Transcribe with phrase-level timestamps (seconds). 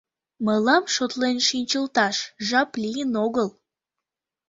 [0.45, 2.17] Мылам шотлен шинчылташ
[2.47, 3.47] жап лийын огыл.